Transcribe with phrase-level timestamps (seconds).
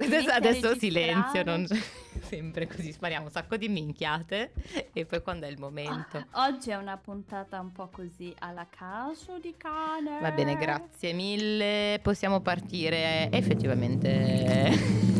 [0.00, 1.66] Adesso, adesso silenzio, non
[2.22, 4.52] sempre così spariamo un sacco di minchiate
[4.92, 6.24] e poi quando è il momento.
[6.30, 10.20] Ah, oggi è una puntata un po' così alla caso di cane.
[10.20, 11.98] Va bene, grazie mille.
[12.00, 15.16] Possiamo partire effettivamente.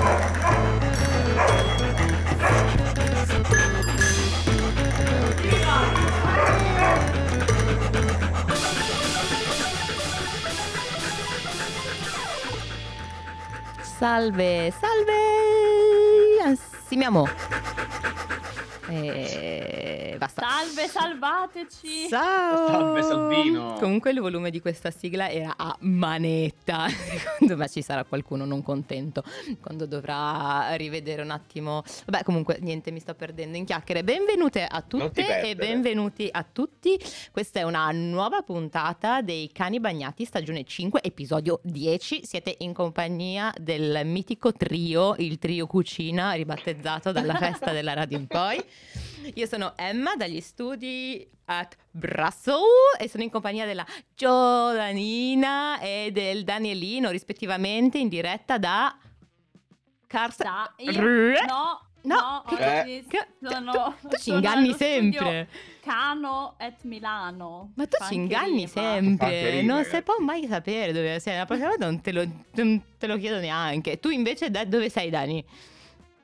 [13.98, 15.12] Salve, salve!
[16.44, 17.26] Ansimiamo.
[18.88, 20.46] E basta.
[20.46, 22.08] Salve, salvateci.
[22.08, 22.66] Ciao!
[22.68, 23.74] Salve, Salvino!
[23.78, 26.86] Comunque il volume di questa sigla era a manetta.
[26.88, 29.24] Secondo me ci sarà qualcuno non contento
[29.60, 31.82] quando dovrà rivedere un attimo.
[32.06, 34.04] Vabbè, comunque niente, mi sto perdendo in chiacchiere.
[34.04, 36.98] Benvenute a tutte e benvenuti a tutti.
[37.32, 42.24] Questa è una nuova puntata dei Cani Bagnati, stagione 5, episodio 10.
[42.24, 48.26] Siete in compagnia del mitico trio, il trio cucina, ribattezzato dalla festa della radio in
[48.26, 48.64] poi.
[49.34, 52.62] Io sono Emma dagli studi at Brussels
[52.98, 58.96] e sono in compagnia della Giovanina e del Danielino, rispettivamente in diretta da
[60.06, 60.46] Carsten.
[60.46, 61.00] Da- io-
[61.46, 65.48] no, No, no, che- oggi che- sono, tu, tu ci inganni sempre.
[65.80, 67.72] Cano et Milano.
[67.74, 71.36] Ma tu ci inganni sempre, non si può mai sapere dove sei.
[71.36, 73.98] La prossima volta non te lo, non te lo chiedo neanche.
[73.98, 75.44] Tu invece da dove sei, Dani?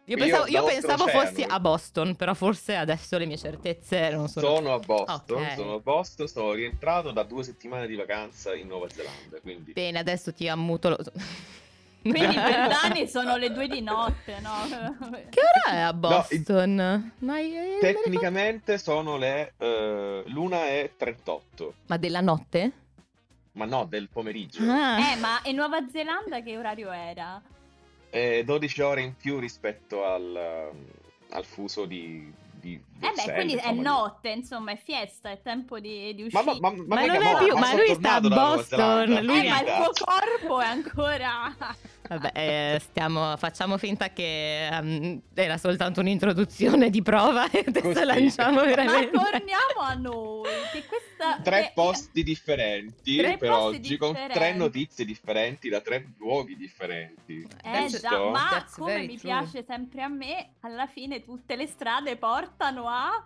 [0.06, 4.46] Io pensavo, io pensavo fossi a Boston, però forse adesso le mie certezze non sono.
[4.46, 5.54] Sono a Boston, Ok.
[5.54, 9.98] sono a Boston, sono rientrato da due settimane di vacanza in Nuova Zelanda, quindi Bene,
[10.00, 10.88] adesso ti ammuto.
[10.90, 10.98] Lo...
[12.02, 14.50] Quindi per Dani sono le due di notte, no?
[15.30, 17.12] Che ora è a Boston?
[17.18, 22.72] Ma, io- tecnicamente sono le eh, l'una è 38, Ma della notte?
[23.52, 24.62] ma no, del pomeriggio.
[24.68, 25.12] Ah.
[25.12, 27.40] Eh, ma in Nuova Zelanda che orario era?
[28.14, 30.84] Eh, 12 ore in più rispetto al, um,
[31.30, 35.80] al fuso di, di Eh beh, Bruxelles, quindi è notte, insomma, è fiesta, è tempo
[35.80, 36.60] di, di Ma, uscire.
[36.60, 39.48] ma, ma, Ma mica non è più- ma ma lui sta a Boston, lui- Eh,
[39.48, 41.56] ma il tuo corpo è ancora...
[42.08, 48.04] Vabbè, eh, stiamo, facciamo finta che ehm, era soltanto un'introduzione di prova e adesso Così.
[48.04, 49.10] lanciamo Ma veramente.
[49.10, 51.38] torniamo a noi, che questa...
[51.42, 54.38] Tre eh, posti differenti Tre per posti oggi con differenti.
[54.38, 57.46] tre notizie differenti da tre luoghi differenti.
[57.62, 58.08] Eh Giusto?
[58.08, 59.20] già, ma That's come mi true.
[59.20, 63.24] piace sempre a me, alla fine tutte le strade portano a...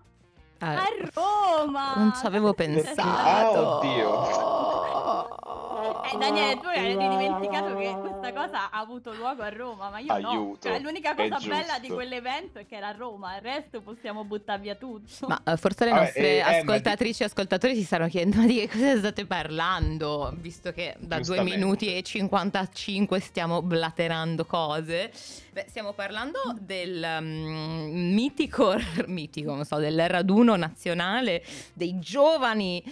[0.59, 1.93] Ah, a Roma!
[1.97, 2.83] non ci avevo Perché-
[5.77, 6.03] pensato.
[6.03, 10.19] Eh, Daniele, tu hai dimenticato che questa cosa ha avuto luogo a Roma, ma io
[10.19, 10.29] no.
[10.29, 14.25] Aiuto, Cioè, l'unica cosa bella di quell'evento è che era a Roma, il resto possiamo
[14.25, 15.27] buttare via tutto.
[15.27, 18.47] Ma eh, forse le nostre eh, eh, ma ascoltatrici e ascoltatori si stanno chiedendo ma
[18.47, 21.57] di che cosa state parlando, visto che da 2 Giustamente.
[21.57, 25.11] minuti e 55 stiamo blaterando cose.
[25.53, 28.75] Beh, stiamo parlando del mm, mitico,
[29.07, 31.43] mitico, non so, del raduno nazionale
[31.73, 32.83] dei giovani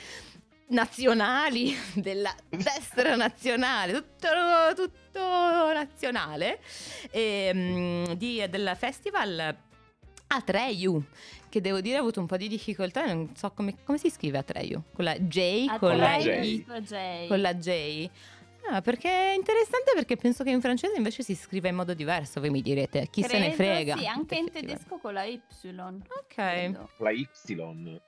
[0.69, 4.29] nazionali della destra nazionale, tutto,
[4.75, 6.61] tutto nazionale
[7.11, 9.57] e, mm, di- del festival
[10.27, 11.05] Atreyu
[11.49, 14.39] che devo dire ho avuto un po' di difficoltà, non so come, come si scrive
[14.39, 17.29] Atreyu, con la J, con la I, J.
[17.29, 18.11] con la J.
[18.71, 22.41] Ah, perché è interessante perché penso che in francese invece si scriva in modo diverso,
[22.41, 23.97] voi mi direte, chi se ne Credo, frega.
[23.99, 25.41] Sì, anche in tedesco con la Y.
[25.63, 26.91] Ok, credo.
[26.99, 27.29] La Y.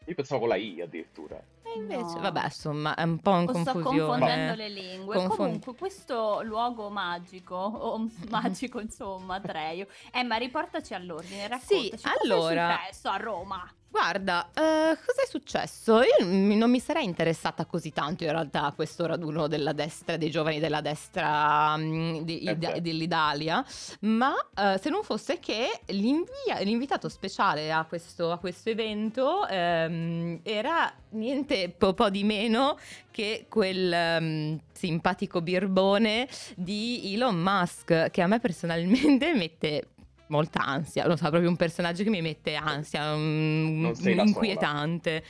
[0.07, 1.41] Io pensavo con la I addirittura.
[1.75, 2.21] E invece, No.
[2.21, 3.99] vabbè, insomma, è un po' in O sto confusione.
[4.09, 5.15] confondendo le lingue.
[5.17, 9.87] Confon- Comunque, questo luogo magico, o magico insomma, Treio.
[10.13, 11.91] Emma, riportaci all'ordine, raccontaci.
[11.91, 13.71] cosa allora- è successo a Roma?
[13.89, 16.01] Guarda, eh, cosa è successo?
[16.03, 20.29] Io non mi sarei interessata così tanto in realtà a questo raduno della destra, dei
[20.31, 22.81] giovani della destra mm, di- Eh beh.
[22.83, 23.65] dell'Italia,
[24.01, 30.41] ma eh, se non fosse che l'invia- l'invitato speciale a questo, a questo evento ehm,
[30.43, 32.79] era niente po', po' di meno
[33.11, 39.89] che quel ehm, simpatico birbone di Elon Musk che a me personalmente mette
[40.29, 44.23] molta ansia, lo so, proprio un personaggio che mi mette ansia, sola.
[44.23, 45.25] inquietante.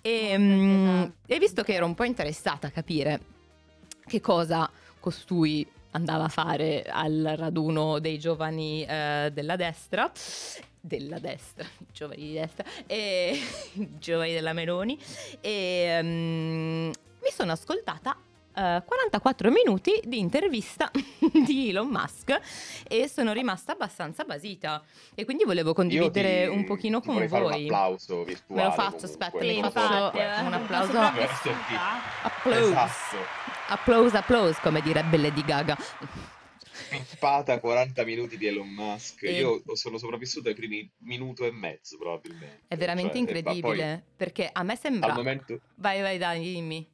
[0.00, 1.12] E, inquietante.
[1.26, 3.20] e visto che ero un po' interessata a capire
[4.06, 10.10] che cosa costui andava a fare al raduno dei giovani eh, della destra,
[10.80, 13.38] della destra, giovani di destra, e
[13.98, 14.98] giovani della Meloni,
[15.40, 16.86] e mm,
[17.22, 18.16] mi sono ascoltata
[18.52, 20.90] eh, 44 minuti di intervista
[21.46, 22.40] di Elon Musk
[22.88, 24.82] e sono rimasta abbastanza basita
[25.14, 27.64] e quindi volevo condividere ti- un pochino con vorrei fare un voi.
[27.64, 28.62] applauso virtuale.
[28.62, 29.26] Me lo faccio, comunque.
[29.26, 30.98] aspetta, Una faccio eh, un applauso.
[32.22, 32.70] Applause.
[32.70, 33.16] Esatto.
[33.68, 35.76] Applause, applause, come direbbe Lady Gaga.
[36.88, 39.22] Pimpata 40 minuti di Elon Musk.
[39.24, 42.62] E- Io sono sopravvissuto ai primi minuto e mezzo, probabilmente.
[42.68, 45.10] È veramente Cioè, incredibile, perché a me Poi, sembra...
[45.10, 45.60] al momento...
[45.76, 46.88] Vai, vai, dai, dimmi.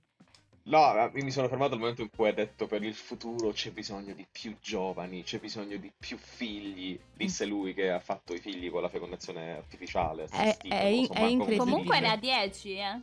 [0.65, 4.15] No, mi sono fermato al momento in cui hai detto per il futuro c'è bisogno
[4.15, 8.69] di più giovani, c'è bisogno di più figli, disse lui che ha fatto i figli
[8.69, 10.25] con la fecondazione artificiale.
[10.29, 11.57] È- è- è si incredibile.
[11.57, 13.01] Comunque ne ha 10, eh.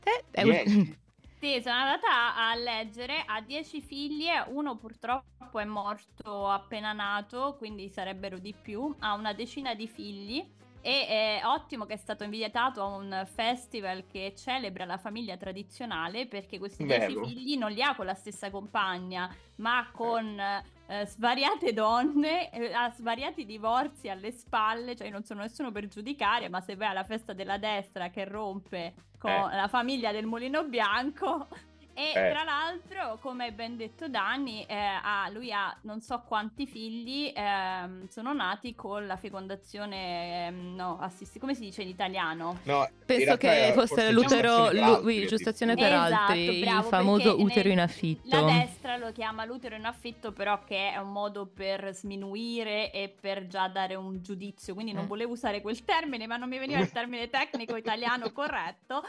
[0.00, 0.98] Te- è un- Dieci.
[1.46, 7.88] Sì, sono andata a leggere, ha 10 figli, uno purtroppo è morto appena nato, quindi
[7.88, 10.44] sarebbero di più, ha una decina di figli
[10.80, 16.26] e è ottimo che è stato invitato a un festival che celebra la famiglia tradizionale
[16.26, 17.24] perché questi 10 Bello.
[17.24, 20.64] figli non li ha con la stessa compagna, ma con eh,
[21.04, 26.48] svariate donne, eh, ha svariati divorzi alle spalle, cioè io non sono nessuno per giudicare,
[26.48, 29.56] ma se vai alla festa della destra che rompe con Eh.
[29.56, 31.48] la famiglia del mulino bianco.
[31.98, 32.30] E Eh.
[32.30, 38.06] tra l'altro, come ben detto Dani, eh, ha- lui ha non so quanti figli ehm,
[38.08, 42.58] sono nati con la fecondazione, ehm, no, assisti- come si dice in italiano?
[42.64, 47.68] No, in Penso realtà che fosse l'utero, gestazione per gestazione Esatto, altri, il famoso utero
[47.70, 48.28] in affitto.
[48.28, 53.08] La destra lo chiama l'utero in affitto, però che è un modo per sminuire e
[53.18, 55.08] per già dare un giudizio, quindi non Mm.
[55.08, 59.02] volevo usare quel termine, ma non mi veniva il termine tecnico italiano corretto.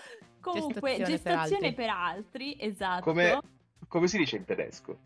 [0.51, 1.73] Comunque, Gestazione per gestazione altri.
[1.73, 3.01] per altri, esatto.
[3.03, 3.39] Come,
[3.87, 4.97] come si dice in tedesco?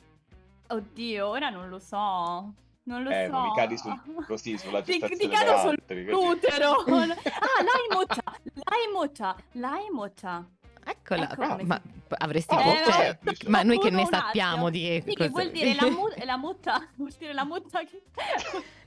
[0.68, 2.54] Oddio, ora non lo so.
[2.84, 3.32] Non lo Eh, so.
[3.34, 6.06] ma mi cadi sul- così sulla Ti- ti gestazione cado per sul altri.
[6.06, 6.72] L'utero.
[6.88, 8.24] ah, l'aimota,
[8.64, 10.50] l'aimota, l'aimota.
[10.84, 11.80] Eccola, Ecco ah, ma
[12.18, 13.18] avresti Ah, potuto- cioè,
[13.50, 17.12] ma noi che ne sappiamo di Sì, che vuol dire la, mu- la mutta, vuol
[17.20, 18.02] dire la mutta che...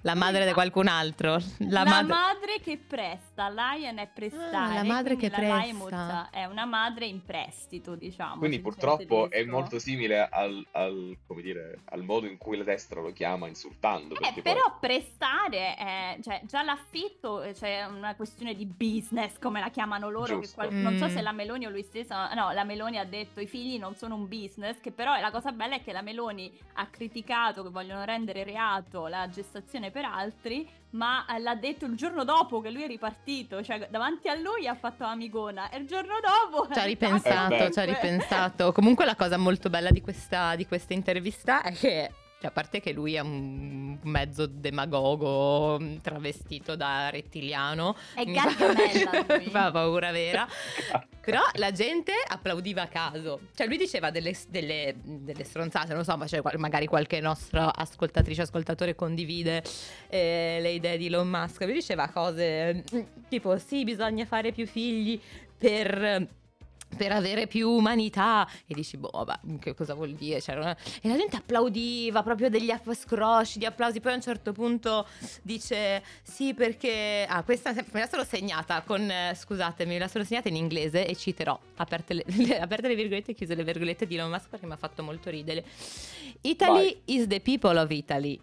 [0.06, 1.38] La madre di qualcun altro.
[1.60, 2.12] La, La, madre...
[2.12, 4.54] madre che presta, lion è prestare.
[4.54, 6.28] Ah, la madre che la presta.
[6.30, 8.36] è una madre in prestito, diciamo.
[8.36, 13.00] Quindi purtroppo è molto simile al, al, come dire, al modo in cui la destra
[13.00, 14.14] lo chiama insultando.
[14.14, 19.38] Eh, perché poi- però prestare, è, cioè già l'affitto eh, c'è una questione di business,
[19.38, 20.38] come la chiamano loro.
[20.54, 21.08] Qual- Non so Mm.
[21.14, 24.16] se la Meloni o lui stessa, no, la Meloni ha detto i figli non sono
[24.16, 28.04] un business, che però la cosa bella è che la Meloni ha criticato che vogliono
[28.04, 32.82] rendere reato la gestazione per altri, ma eh, l'ha detto il giorno dopo che lui
[32.82, 36.66] è ripartito, cioè davanti a lui ha fatto amigona e il giorno dopo...
[36.72, 38.72] Ci ha Eh, ripensato, ci ha ripensato.
[38.72, 42.10] Comunque la cosa molto bella di questa, di questa intervista è che,
[42.44, 49.24] cioè, a parte che lui è un mezzo demagogo mh, travestito da rettiliano, È Gargamella
[49.50, 50.46] fa paura vera.
[51.24, 53.40] Però la gente applaudiva a caso.
[53.54, 57.74] Cioè, lui diceva delle, delle- delle stronzate, non so, ma c'è qual- magari qualche nostra
[57.74, 59.62] ascoltatrice, ascoltatore condivide
[60.10, 61.62] eh, le idee di Elon Musk.
[61.62, 63.00] Lui diceva cose mm,
[63.30, 65.18] tipo: sì, bisogna fare più figli
[65.56, 66.28] per.
[66.96, 68.48] Per avere più umanità.
[68.66, 70.40] E dici boh vabbè che cosa vuol dire?
[70.40, 74.00] C'era una- e la gente applaudiva proprio degli scrosci di applausi.
[74.00, 75.06] Poi a un certo punto
[75.42, 80.24] dice sì perché ah questa me la sono segnata con eh, scusatemi me la sono
[80.24, 81.58] segnata in inglese e citerò.
[81.76, 84.72] Aperte le, le- aperte le virgolette e chiuse le virgolette di Elon Musk perché mi
[84.72, 85.64] ha fatto molto ridere.
[86.42, 88.38] Italy is the people of Italy.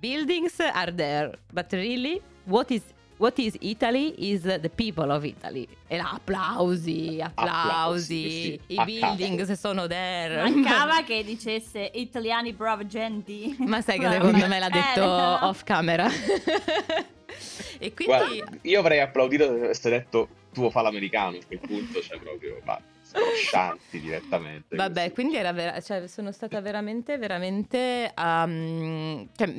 [0.00, 2.82] Buildings are there but really what is
[3.18, 5.66] What is Italy is the people of Italy.
[5.88, 7.50] E là, applausi, applausi.
[7.50, 10.42] Applausi, sì, I a buildings sono there.
[10.42, 13.54] Mancava che dicesse italiani bravo gente.
[13.58, 15.38] Ma sai che secondo me l'ha Eh, detto no.
[15.48, 16.06] off camera.
[17.78, 22.00] e quindi Guarda, io avrei applaudito se avesse detto tuo fa l'americano a quel punto,
[22.02, 24.76] cioè proprio, ma scroscianti direttamente.
[24.76, 25.14] Vabbè, così.
[25.14, 29.52] quindi era vera- cioè, sono stata veramente, veramente um, cioè,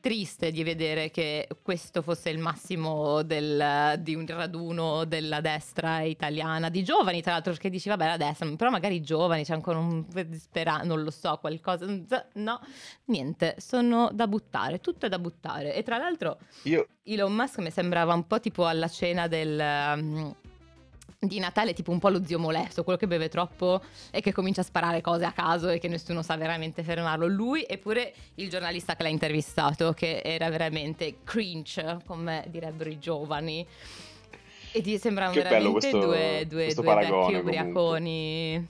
[0.00, 6.68] triste di vedere che questo fosse il massimo del- di un raduno della destra italiana,
[6.68, 10.04] di giovani tra l'altro, perché dici vabbè la destra, però magari giovani, c'è ancora un
[10.06, 11.86] po' di speranza, non lo so, qualcosa,
[12.34, 12.60] no,
[13.06, 15.74] niente, sono da buttare, tutto è da buttare.
[15.74, 19.58] E tra l'altro Io, Elon Musk mi sembrava un po' tipo alla cena del...
[19.58, 20.34] um,
[21.24, 24.62] di Natale, tipo un po' lo zio molesto, quello che beve troppo e che comincia
[24.62, 27.28] a sparare cose a caso e che nessuno sa veramente fermarlo.
[27.28, 32.98] Lui e pure il giornalista che l'ha intervistato, che era veramente cringe, come direbbero i
[32.98, 33.64] giovani.
[34.72, 38.66] E ti sembrano veramente questo- due, due, due vecchi comunque.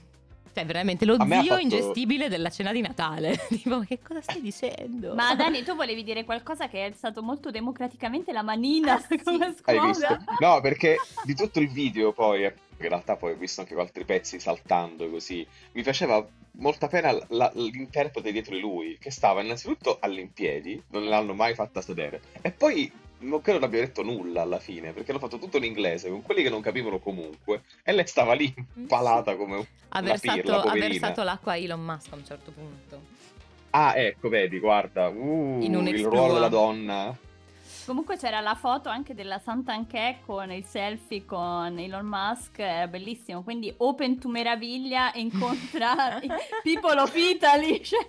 [0.53, 3.37] Cioè, veramente lo zio fatto- ingestibile della cena di Natale.
[3.49, 5.15] tipo, che cosa stai dicendo?
[5.15, 9.17] Ma Dani, tu volevi dire qualcosa che è stato molto democraticamente la manina Ah, sì,
[9.23, 9.81] come hai scuola.
[9.87, 10.17] visto?
[10.39, 14.03] No, perché di tutto il video poi è in realtà poi ho visto anche altri
[14.03, 16.25] pezzi saltando così, mi faceva
[16.57, 21.81] molta pena la- l'interprete dietro di lui, che stava innanzitutto all'impiedi, non l'hanno mai fatta
[21.81, 22.91] sedere, e poi
[23.23, 26.43] non credo abbia detto nulla alla fine, perché hanno fatto tutto in inglese, con quelli
[26.43, 30.61] che non capivano comunque, e lei stava lì impalata come un- Ha una versato, pirla,
[30.63, 33.01] ha versato l'acqua a Elon Musk a un certo punto.
[33.71, 37.17] Ah, ecco, vedi, guarda, uh, il ruolo della donna.
[37.85, 43.43] Comunque c'era la foto anche della Sant'Anché con il selfie con Elon Musk, era bellissimo.
[43.43, 46.21] Quindi Open to Meraviglia incontra
[46.63, 48.07] People of Italy, cioè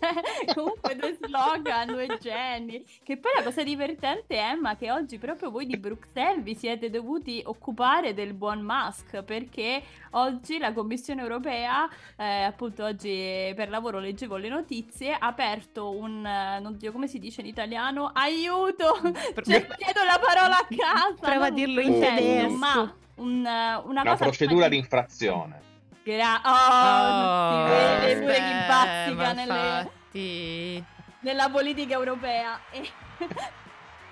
[0.55, 2.85] comunque due slogan, due geni.
[3.03, 6.89] Che poi la cosa divertente è, Emma, che oggi proprio voi di Bruxelles vi siete
[6.89, 13.99] dovuti occupare del buon Musk perché oggi la Commissione europea, eh, appunto oggi per lavoro
[13.99, 19.01] leggevo le notizie, ha aperto un, eh, non so come si dice in italiano, aiuto!
[19.45, 21.15] Cioè, chiedo la parola a casa.
[21.21, 22.51] Prova a dirlo in tedesco.
[22.57, 25.63] Ma un, eh, una, Una cosa procedura di infrazione.
[26.03, 30.85] Gra- oh, non si Oh, vede pure chi eh, bazzica nelle-
[31.21, 32.61] nella politica europea.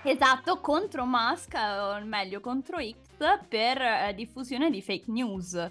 [0.05, 5.69] Esatto, contro Musk, o meglio contro X, per eh, diffusione di fake news.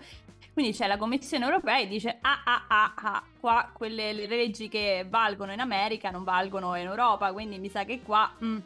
[0.54, 4.70] Quindi c'è la Commissione europea e dice ah ah ah ah, qua quelle le leggi
[4.70, 8.32] che valgono in America non valgono in Europa, quindi mi sa che qua...
[8.42, 8.58] mm,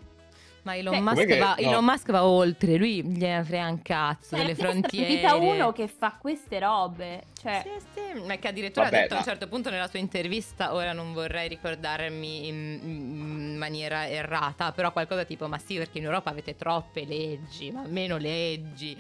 [0.65, 1.67] Ma Elon, Cioè, Musk che- va, no.
[1.69, 5.07] Elon Musk va oltre, lui gliene frega un cazzo cioè, delle frontiere.
[5.07, 7.61] sentita uno che fa queste robe, cioè...
[7.63, 10.73] Sì, sì, ma che addirittura Vabbè, ha detto a un certo punto nella sua intervista,
[10.73, 16.05] ora non vorrei ricordarmi in, in maniera errata, però qualcosa tipo, ma sì perché in
[16.05, 18.97] Europa avete troppe leggi, ma meno leggi,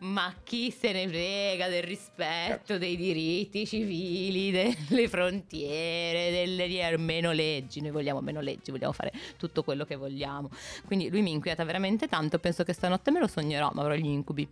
[0.00, 4.50] ma chi se ne frega del rispetto dei diritti civili,
[4.88, 10.50] delle frontiere, delle meno leggi, noi vogliamo meno leggi, vogliamo fare tutto quello che vogliamo.
[10.84, 14.04] Quindi lui mi inquieta veramente tanto, penso che stanotte me lo sognerò, ma avrò gli
[14.04, 14.48] incubi.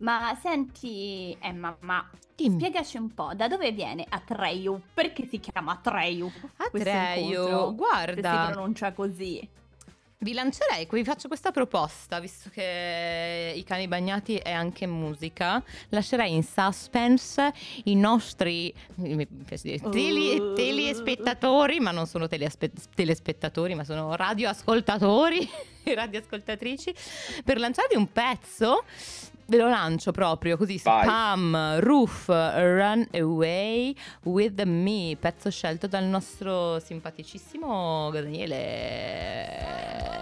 [0.00, 2.58] Ma senti, Emma, ma Dimmi.
[2.58, 4.80] spiegaci un po', da dove viene Atreyu?
[4.94, 6.30] Perché si chiama Atreyu?
[6.56, 8.46] Atreyu, guarda.
[8.46, 9.46] si pronuncia così.
[10.22, 16.34] Vi lancerei, vi faccio questa proposta, visto che i cani bagnati è anche musica, lascerei
[16.34, 17.52] in suspense
[17.84, 20.52] i nostri mi piace dire, tele- Uh.
[20.54, 25.48] telespettatori, ma non sono teleaspe- telespettatori, ma sono radioascoltatori
[25.84, 26.94] e radioascoltatrici,
[27.42, 28.84] per lanciarvi un pezzo.
[29.50, 33.92] Ve lo lancio proprio così, spam, roof, run away
[34.22, 40.19] with me, pezzo scelto dal nostro simpaticissimo Daniele.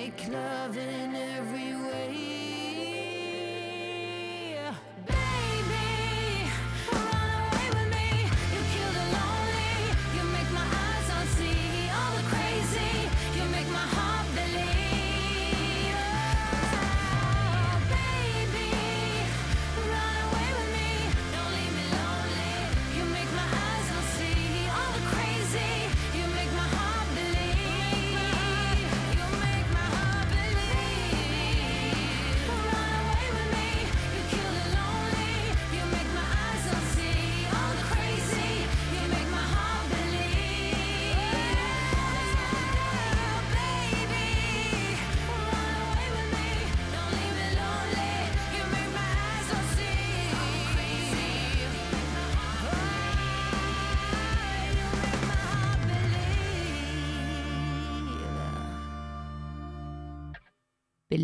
[0.00, 1.69] Make love in every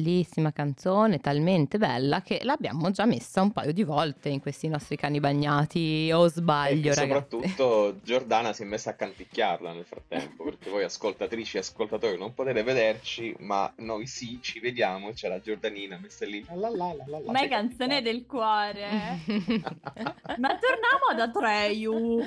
[0.00, 4.94] Bellissima canzone, talmente bella che l'abbiamo già messa un paio di volte in questi nostri
[4.94, 6.10] cani bagnati.
[6.12, 7.30] O E sbaglio, ragazzi?
[7.30, 12.34] soprattutto Giordana si è messa a canticchiarla nel frattempo, perché voi ascoltatrici e ascoltatori non
[12.34, 16.44] potete vederci, ma noi sì, ci vediamo, c'è la Giordanina messa lì.
[16.46, 18.86] La la la la la la, Ma è canzone del cuore.
[20.36, 22.22] Ma torniamo ad Atreyu.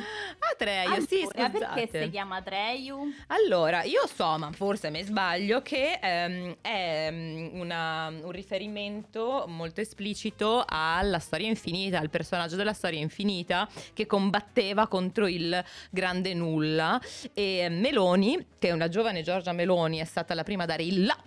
[0.54, 2.04] Atreio, sì, Allora, perché scusate.
[2.06, 3.14] si chiama Atreyu?
[3.28, 10.64] Allora, io so, ma forse mi sbaglio, che ehm, è una- un riferimento molto esplicito
[10.68, 17.00] alla storia infinita, al personaggio della storia infinita che combatteva contro il grande nulla.
[17.34, 21.06] E Meloni, che è una giovane Giorgia Meloni, è stata la prima a dare il
[21.06, 21.18] là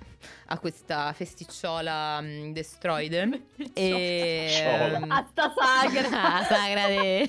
[0.47, 3.43] a questa festicciola mm, destroide.
[3.75, 6.09] E, ehm, A sta sagra.
[6.23, 7.29] Ah, sagra de-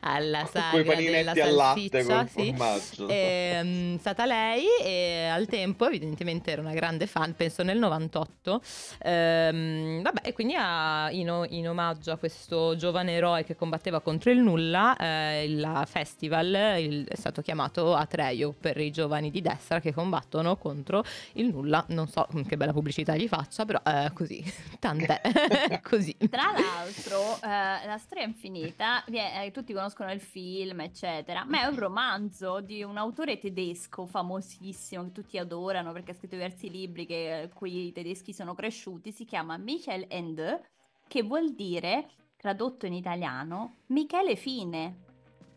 [0.00, 3.04] alla sagra della paninetti al latte salsiccia, sì.
[3.06, 8.60] È mm, stata lei e al tempo evidentemente era una grande fan, penso nel 98.
[9.02, 14.30] Ehm, vabbè, e quindi ha- in, in omaggio a questo giovane eroe che combatteva contro
[14.30, 19.80] il nulla, eh, il festival il- è stato chiamato Atreio per i giovani di destra
[19.80, 21.02] che combattono contro
[21.34, 21.84] il nulla.
[21.88, 24.42] Non so che bella pubblicità gli faccia, però è così,
[24.78, 26.16] tant'è, così.
[26.30, 31.78] Tra l'altro, eh, la storia infinita, eh, tutti conoscono il film, eccetera, ma è un
[31.78, 37.42] romanzo di un autore tedesco famosissimo che tutti adorano perché ha scritto diversi libri che,
[37.42, 39.12] eh, cui i tedeschi sono cresciuti.
[39.12, 40.70] Si chiama Michael Ende,
[41.06, 45.08] che vuol dire, tradotto in italiano, Michele Fine.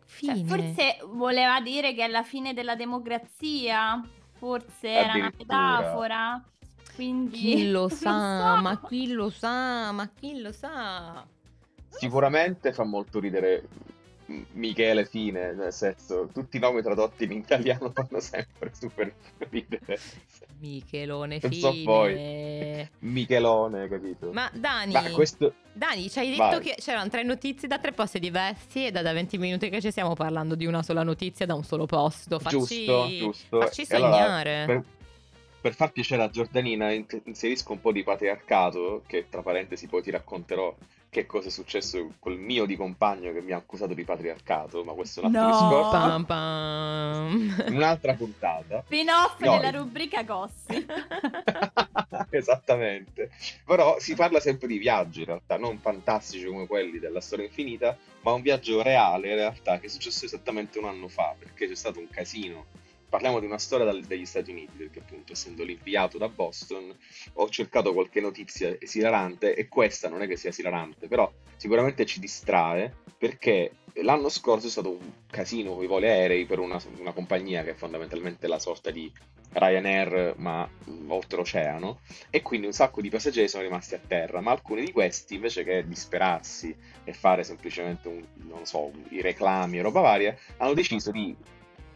[0.06, 4.02] Cioè, forse voleva dire che è la fine della democrazia,
[4.34, 6.44] forse era una metafora.
[6.94, 8.62] Quindi Chi lo sa, so.
[8.62, 11.26] ma chi lo sa, ma chi lo sa?
[11.88, 13.68] Sicuramente fa molto ridere
[14.52, 19.12] Michele Fine, nel senso, tutti i nomi tradotti in italiano fanno sempre super
[19.50, 19.98] ridere.
[20.60, 22.90] Michelone Non so fine.
[23.00, 24.32] Michelone, capito?
[24.32, 25.52] Ma Dani, Ma questo...
[25.72, 26.60] Dani, ci hai detto Vai.
[26.60, 29.90] che c'erano tre notizie da tre posti diversi e da, da 20 minuti che ci
[29.90, 32.38] stiamo parlando di una sola notizia da un solo posto.
[32.38, 33.60] Facci, Giusto, giusto.
[33.60, 34.64] facci E allora, sognare.
[34.66, 34.84] per,
[35.64, 40.02] per far piacere a Giordanina in- inserisco un po' di patriarcato, che tra parentesi poi
[40.02, 40.74] ti racconterò
[41.08, 44.92] che cosa è successo col mio di compagno che mi ha accusato di patriarcato, ma
[44.92, 45.56] questo è un altro No.
[45.56, 45.90] discorso.
[45.90, 46.24] Pam,
[47.64, 47.74] pam.
[47.74, 48.82] Un'altra puntata.
[48.84, 49.52] Spin-off No.
[49.56, 50.84] della rubrica Gossi.
[52.28, 53.30] Esattamente.
[53.64, 57.96] Però si parla sempre di viaggi in realtà, non fantastici come quelli della storia infinita,
[58.20, 61.74] ma un viaggio reale in realtà che è successo esattamente un anno fa, perché c'è
[61.74, 62.66] stato un casino.
[63.14, 66.92] Parliamo di una storia dal- degli Stati Uniti, perché appunto essendo lì inviato da Boston
[67.34, 72.18] ho cercato qualche notizia esilarante e questa non è che sia esilarante, però sicuramente ci
[72.18, 73.70] distrae perché
[74.02, 77.70] l'anno scorso è stato un casino con i voli aerei per una, una compagnia che
[77.70, 79.08] è fondamentalmente la sorta di
[79.52, 80.68] Ryanair ma
[81.06, 82.00] oltreoceano
[82.30, 85.62] e quindi un sacco di passeggeri sono rimasti a terra, ma alcuni di questi invece
[85.62, 86.74] che disperarsi
[87.04, 91.36] e fare semplicemente un, so, i reclami e roba varia, hanno deciso di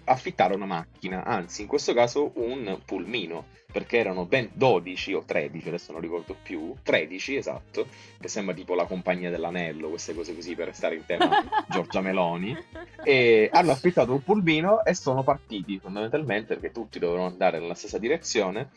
[0.09, 5.69] affittare una macchina, anzi in questo caso un pulmino, perché erano ben 12 o 13,
[5.69, 7.87] adesso non ricordo più, 13 esatto,
[8.19, 11.29] che sembra tipo la compagnia dell'anello, queste cose così per stare in tema
[11.69, 12.57] Giorgia Meloni,
[13.05, 17.99] e hanno affittato un pulmino e sono partiti fondamentalmente perché tutti dovevano andare nella stessa
[17.99, 18.71] direzione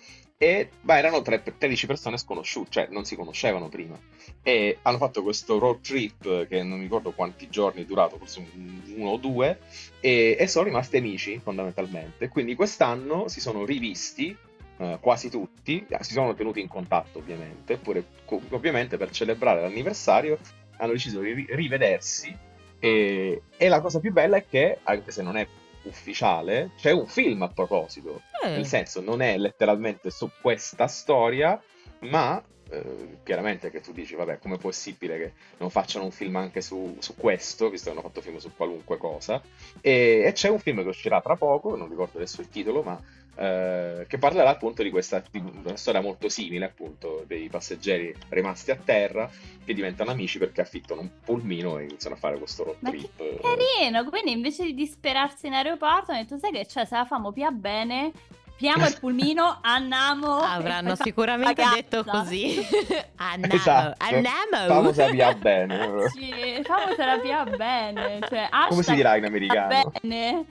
[0.43, 3.95] e ma erano tre- 13 persone sconosciute, cioè non si conoscevano prima
[4.41, 8.39] e hanno fatto questo road trip che non mi ricordo quanti giorni è durato, forse
[8.39, 9.59] un- uno o due
[9.99, 12.27] e, e sono rimasti amici fondamentalmente.
[12.29, 14.35] Quindi quest'anno si sono rivisti
[14.77, 20.39] eh, quasi tutti, si sono tenuti in contatto ovviamente, pure co- ovviamente per celebrare l'anniversario
[20.77, 22.35] hanno deciso di ri- rivedersi
[22.79, 25.45] e, e la cosa più bella è che, anche se non è
[25.83, 28.21] ufficiale, c'è un film a proposito.
[28.43, 31.61] Eh, Nel senso, non è letteralmente su questa storia,
[31.99, 36.61] ma eh, chiaramente che tu dici, vabbè, com'è possibile che non facciano un film anche
[36.61, 39.41] su, su questo, visto che hanno fatto film su qualunque cosa.
[39.81, 42.99] E, e c'è un film che uscirà tra poco, non ricordo adesso il titolo, ma
[43.35, 48.71] eh, che parlerà appunto di questa di una storia molto simile, appunto, dei passeggeri rimasti
[48.71, 49.29] a terra
[49.63, 52.97] che diventano amici perché affittano un pulmino e iniziano a fare questo road Ma che
[53.15, 53.41] trip.
[53.41, 57.31] carino, quindi invece di disperarsi in aeroporto, hanno detto, sai che c'è, se la famo
[57.31, 58.11] pia bene,
[58.57, 60.37] piamo il pulmino, andiamo.
[60.37, 62.59] avranno sicuramente detto così.
[63.15, 64.03] Andiamo, Esatto.
[64.03, 64.65] andiamo.
[64.67, 66.09] Famo sapia bene.
[66.09, 68.19] Sì, famo se la pia bene.
[68.27, 69.91] Cioè, Come si dirà in americano?
[70.01, 70.45] Bene.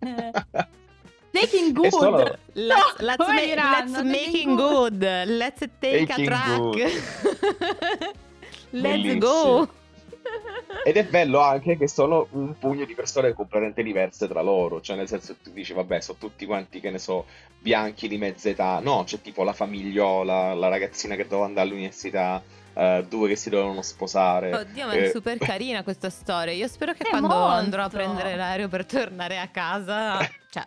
[1.40, 1.88] Taking good.
[1.90, 5.02] Solo- Let's, No, let's, come ma- let's making good.
[5.02, 6.58] Let's take Taking a track.
[6.58, 6.76] good.
[8.70, 9.18] let's Bellissimo.
[9.18, 9.68] go.
[10.84, 14.96] Ed è bello anche che sono un pugno di persone completamente diverse tra loro, cioè
[14.96, 17.26] nel senso tu dici vabbè sono tutti quanti che ne so
[17.58, 22.42] bianchi di mezza età, no c'è tipo la famigliola, la ragazzina che doveva andare all'università,
[22.74, 24.52] eh, due che si dovevano sposare.
[24.54, 26.52] Oddio, ma è Eh, super carina questa storia.
[26.52, 27.50] Io spero che È quando molto.
[27.50, 30.64] andrò a prendere l'aereo per tornare a casa, cioè,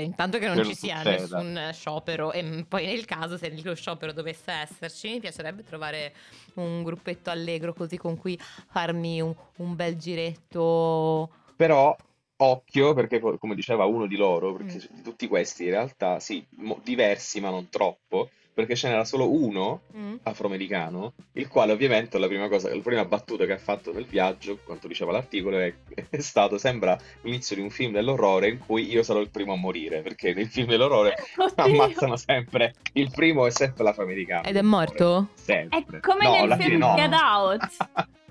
[0.00, 1.36] intanto che non Che ci sia succeda.
[1.36, 6.14] nessun sciopero, e poi nel caso se lo sciopero dovesse esserci, mi piacerebbe trovare
[6.54, 8.38] un gruppetto allegro così con cui
[8.70, 11.30] farmi un, un bel giretto.
[11.56, 11.96] Però
[12.38, 15.02] occhio, perché co- come diceva uno di loro, perché Mm.
[15.02, 19.82] tutti questi in realtà sì, mo- diversi ma non troppo, perché ce n'era solo uno
[19.94, 20.14] Mm?
[20.22, 24.58] afroamericano, il quale ovviamente la prima cosa, la prima battuta che ha fatto nel viaggio,
[24.64, 25.72] quanto diceva l'articolo, è,
[26.08, 29.56] è stato, sembra l'inizio di un film dell'orrore in cui io sarò il primo a
[29.56, 31.64] morire, perché nei film dell'orrore Oddio.
[31.64, 34.46] ammazzano sempre, il primo è sempre l'afroamericano.
[34.48, 35.28] Ed è morto?
[35.34, 35.84] Sempre.
[35.98, 36.94] È come No, nel film no.
[36.96, 37.66] Get Out.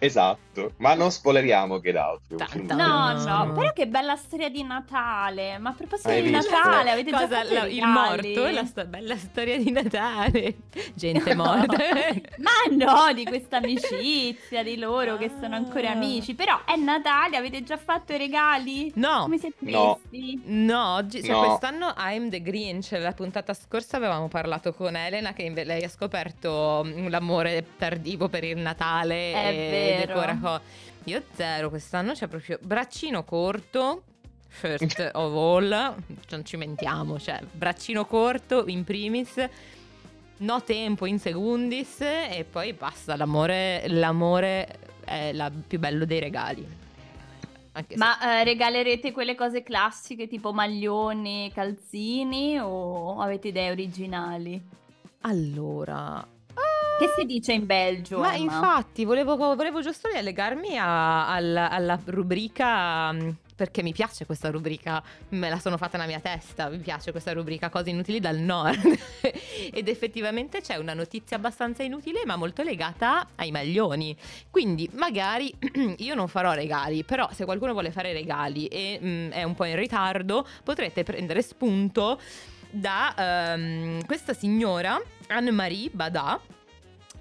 [0.00, 2.34] Esatto, ma non spoileriamo Get Out.
[2.36, 5.58] Tanta- No, no, però che bella storia di Natale.
[5.58, 6.50] Ma a proposito Hai di visto?
[6.50, 7.36] Natale, avete già Cosa?
[7.42, 8.50] fatto La- i il morto?
[8.50, 10.54] La sto- bella storia di Natale.
[10.94, 11.76] Gente morta.
[12.38, 15.92] Ma no, di questa amicizia di loro che sono ancora Ah.
[15.92, 16.34] amici.
[16.34, 18.92] Però è Natale, avete già fatto i regali?
[18.94, 19.20] No.
[19.22, 19.98] Come siete No.
[20.10, 20.40] messi?
[20.44, 21.42] No, oggi, cioè No.
[21.44, 22.92] quest'anno I'm the Grinch.
[22.92, 28.44] La puntata scorsa avevamo parlato con Elena che lei ha scoperto mm, l'amore tardivo per
[28.44, 29.86] il Natale È e vero.
[29.96, 30.60] Decora co-
[31.04, 34.02] Io zero, quest'anno c'è proprio braccino corto.
[34.48, 35.94] First of all,
[36.30, 39.42] non ci mentiamo, cioè braccino corto in primis,
[40.38, 46.66] no tempo in secundis e poi basta, l'amore, l'amore è la più bello dei regali.
[47.72, 54.60] Anche se- Ma eh, regalerete quelle cose classiche tipo maglioni, calzini o avete idee originali?
[55.22, 56.26] Allora,
[56.98, 58.18] Che si dice in Belgio?
[58.18, 64.50] ma infatti volevo, volevo giusto riallegarmi a- alla, alla rubrica mm, perché mi piace questa
[64.50, 68.38] rubrica, me la sono fatta nella mia testa, mi piace questa rubrica cose inutili dal
[68.38, 68.80] nord
[69.72, 74.16] ed effettivamente c'è una notizia abbastanza inutile ma molto legata ai maglioni,
[74.50, 75.52] quindi magari
[75.98, 79.64] io non farò regali, però se qualcuno vuole fare regali e mm, è un po'
[79.64, 82.20] in ritardo potrete prendere spunto
[82.70, 83.14] da
[83.54, 86.40] ehm, questa signora Anne-Marie Bada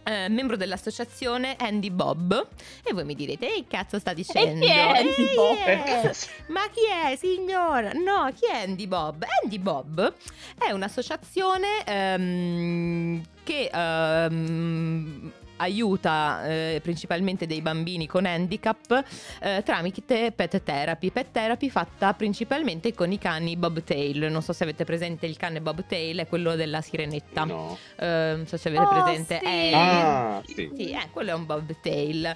[0.07, 2.47] eh, membro dell'associazione Andy Bob.
[2.83, 6.15] E voi mi direte ehi cazzo sta dicendo chi è Andy Ehi, Bob?" eh,
[6.47, 9.25] ma chi è signora no chi è Andy Bob?
[9.43, 10.13] Andy Bob
[10.57, 19.03] è un'associazione ehm, che ehm, aiuta eh, principalmente dei bambini con handicap
[19.41, 21.11] eh, tramite pet therapy.
[21.11, 24.31] Pet therapy fatta principalmente con i cani bobtail.
[24.31, 27.43] Non so se avete presente il cane bobtail, è quello della sirenetta.
[27.45, 27.77] No.
[27.97, 29.39] Eh, non so se avete Oh, presente.
[29.39, 29.45] sì.
[29.45, 30.71] È- Ah, sì.
[30.75, 32.35] sì, eh, quello è un bobtail.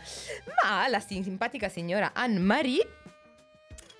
[0.63, 2.87] Ma la sim- simpatica signora Anne-Marie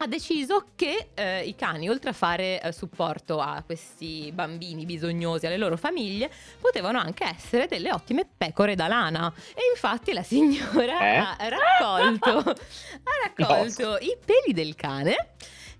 [0.04, 5.46] ha deciso che eh, i cani, oltre a fare eh, supporto a questi bambini bisognosi,
[5.46, 9.32] alle loro famiglie, potevano anche essere delle ottime pecore da lana.
[9.54, 11.16] E infatti la signora Eh?
[11.18, 15.16] ha raccolto, ha raccolto i peli del cane.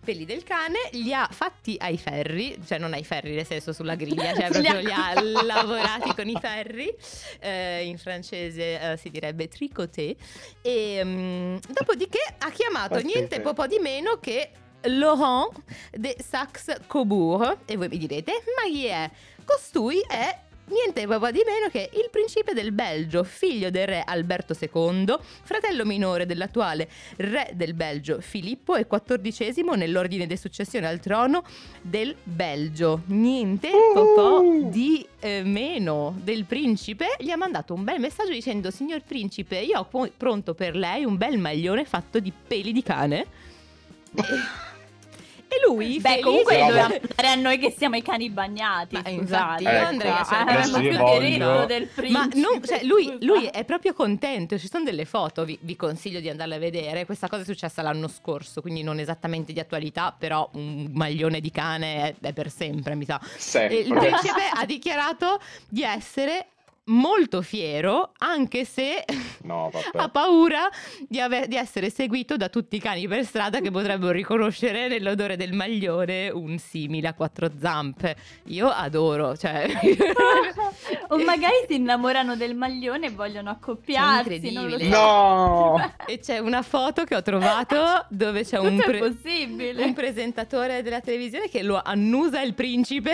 [0.04, 3.96] Peli del cane li ha fatti ai ferri, cioè non ai ferri nel senso sulla
[3.96, 6.94] griglia, cioè proprio li ha lavorati con i ferri,
[7.40, 10.16] eh, in francese eh, si direbbe tricoté,
[10.62, 13.14] e mm, dopodiché ha chiamato Aspetta.
[13.14, 14.52] niente po' di meno che
[14.84, 15.52] Laurent
[15.92, 19.10] de Saxe-Cobourg e voi mi direte ma chi è?
[19.46, 24.56] Costui è niente po' di meno che il principe del Belgio, figlio del re Alberto
[24.60, 31.44] II, fratello minore dell'attuale re del Belgio Filippo e quattordicesimo nell'ordine di successione al trono
[31.82, 33.02] del Belgio.
[33.08, 33.70] Niente
[34.16, 39.60] po' di eh, meno del principe gli ha mandato un bel messaggio dicendo signor principe
[39.60, 43.26] io ho pronto per lei un bel maglione fatto di peli di cane.
[45.52, 46.72] E, e lui Beh, felice- comunque Bravo.
[46.72, 49.00] doveva andare a noi che siamo i cani bagnati.
[49.02, 52.40] Ma infatti io Ecco, andrei a adesso avremmo io più diritto del ma principe.
[52.40, 56.30] non, cioè, lui, lui è proprio contento, ci sono delle foto, vi, vi consiglio di
[56.30, 57.06] andarle a vedere.
[57.06, 61.52] Questa cosa è successa l'anno scorso, quindi non esattamente di attualità, però un maglione di
[61.52, 63.20] cane è, è per sempre, mi sa.
[63.20, 64.00] E il Sempre.
[64.10, 66.48] principe ha dichiarato di essere
[66.86, 69.06] molto fiero, anche se
[69.44, 70.70] No, ha paura
[71.08, 75.36] di, ave- di essere seguito da tutti i cani per strada che potrebbero riconoscere nell'odore
[75.36, 78.16] del maglione un simile a quattro zampe.
[78.46, 79.68] Io adoro, cioè...
[81.10, 84.52] o magari si innamorano del maglione e vogliono accoppiarsi.
[84.52, 84.84] Non lo so.
[84.84, 84.90] incredibile.
[84.90, 85.94] No!
[86.06, 91.50] E c'è una foto che ho trovato dove c'è un, pre- un presentatore della televisione
[91.50, 93.14] che lo annusa il principe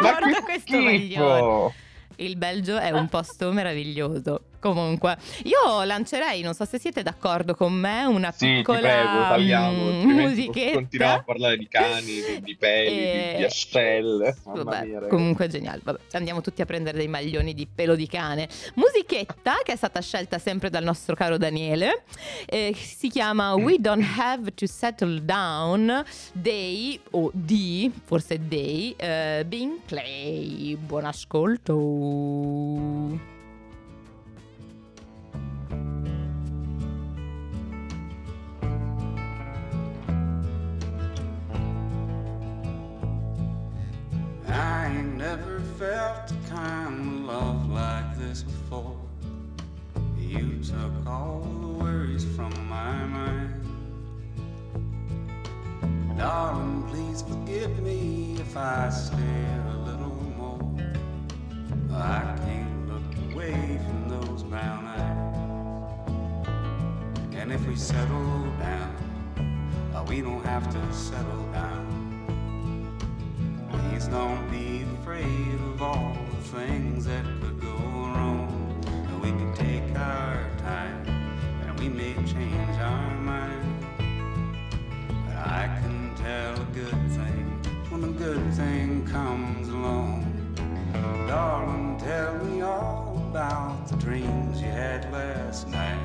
[0.00, 1.80] Ma guarda questo maglione.
[2.16, 4.51] Il Belgio è un posto meraviglioso.
[4.62, 9.18] Comunque, io lancerei, non so se siete d'accordo con me, una Sì, ti piccola prego,
[9.28, 10.72] tagliamo, mm, musichetta.
[10.74, 12.12] continuiamo a parlare di cani,
[12.44, 14.36] di, peli, E- di, di ascelle.
[14.44, 15.80] Vabbè, mia, comunque geniale.
[15.82, 18.48] Vabbè, andiamo tutti a prendere dei maglioni di pelo di cane.
[18.74, 22.04] Musichetta che è stata scelta sempre dal nostro caro Daniele.
[22.46, 29.42] eh, si chiama We Don't Have to Settle Down dei o di, forse dei, eh,
[29.44, 30.76] Bing Clay.
[30.76, 31.80] Buon ascolto.
[48.40, 48.96] Before.
[50.16, 53.52] You took all the worries from my mind.
[56.16, 60.58] Darling, please forgive me if I stare a little more.
[61.92, 63.02] I can't look
[63.34, 65.28] away from those brown eyes.
[67.34, 68.96] And if we settle down,
[69.94, 71.84] uh, we don't have to settle down.
[73.70, 77.61] Please don't be afraid of all the things that could
[79.22, 81.06] we can take our time
[81.62, 83.86] and we may change our mind.
[85.26, 87.46] But I can tell a good thing
[87.88, 90.26] when a good thing comes along.
[91.28, 96.00] Darling, tell me all about the dreams you had last night.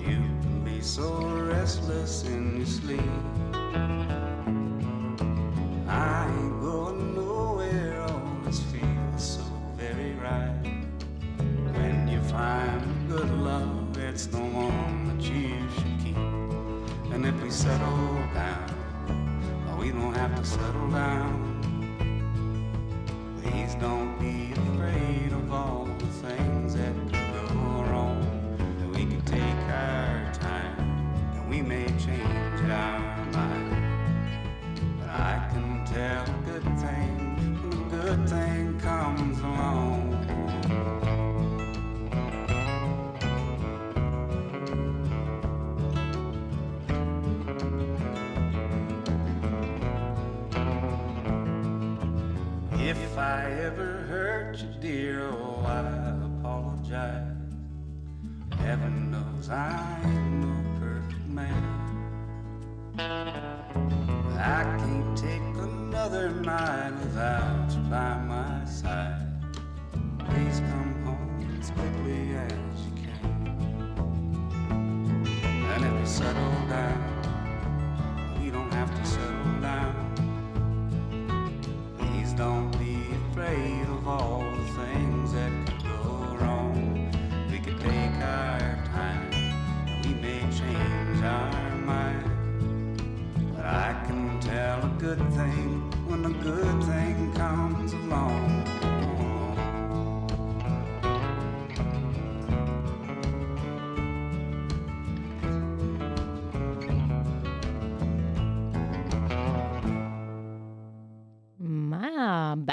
[0.00, 3.29] You can be so restless in your sleep.
[53.40, 55.80] I ever hurt you, dear, oh, I
[56.26, 57.24] apologize.
[58.58, 60.19] Heaven knows I'm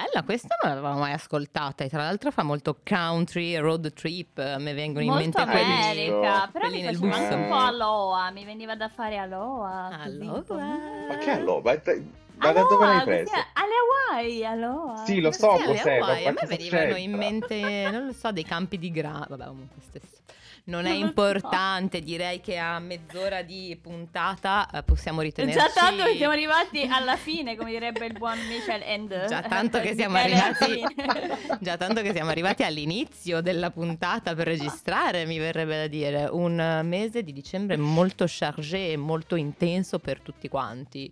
[0.08, 4.58] bella, questa non l'avevamo mai ascoltata e tra l'altro fa molto country, road trip, a
[4.58, 5.74] me vengono in Molto mente quelli...
[5.74, 10.00] America, però quelli mi nel faceva anche un po' aloha, mi veniva da fare aloha.
[10.02, 10.78] Allora...
[11.08, 11.74] Ma che allora?
[11.74, 13.32] Ma, ma da dove l'hai Aloha, preso?
[13.54, 13.74] alle
[14.12, 15.06] Hawaii, aloha.
[15.06, 16.98] Sì, lo so cos'è, a me venivano c'entra?
[16.98, 19.26] in mente, non lo so, dei campi di grano.
[19.30, 20.22] Vabbè, comunque stesso.
[20.68, 25.58] Non è importante, direi che a mezz'ora di puntata eh, possiamo ritenerci...
[25.58, 29.30] Già tanto che siamo arrivati alla fine, come direbbe il buon Michel Ender.
[29.30, 30.84] Già tanto che siamo arrivati.
[31.62, 36.82] Già tanto che siamo arrivati all'inizio della puntata per registrare, mi verrebbe da dire, un
[36.84, 41.10] mese di dicembre molto chargé e molto intenso per tutti quanti.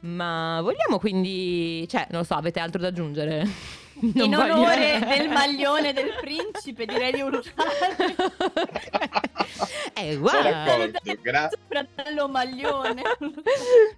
[0.00, 3.84] Ma vogliamo quindi, cioè, non lo so, avete altro da aggiungere?
[3.98, 7.44] Non In voglio- onore del maglione del principe, direi di urlare.
[9.98, 11.58] Eh, d'accordo, grazie.
[11.68, 13.02] Fratello maglione.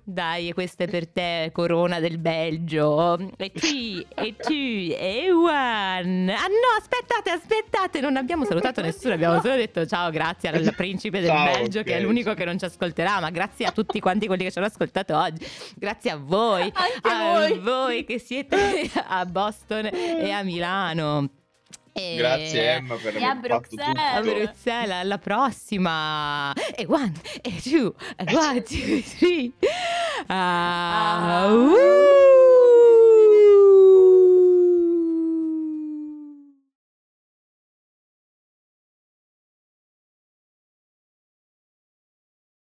[0.05, 3.19] Dai, questa è per te, corona del Belgio.
[3.37, 3.67] E tu,
[4.15, 6.29] e tu, e Juan.
[6.29, 11.19] Ah no, aspettate, aspettate, non abbiamo salutato nessuno, abbiamo solo detto ciao, grazie al principe
[11.21, 14.27] del Ciao, Belgio che è l'unico che non ci ascolterà, ma grazie a tutti quanti
[14.27, 15.45] quelli che ci hanno ascoltato oggi.
[15.75, 18.05] Grazie a voi, Anche a voi.
[18.05, 21.29] che siete a Boston e a Milano.
[21.92, 24.14] E- Grazie Emma per E a aver fatto Bruxelles.
[24.14, 24.20] a.
[24.20, 29.53] Bruxelles alla prossima e one e two e one two three
[30.29, 31.48] Ah.
[31.51, 32.48] uh.